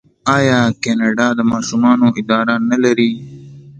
آیا 0.35 0.59
کاناډا 0.83 1.27
د 1.37 1.41
ماشومانو 1.51 2.07
اداره 2.19 2.55
نلري؟ 2.69 3.11